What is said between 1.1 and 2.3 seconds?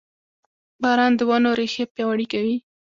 د ونو ریښې پیاوړې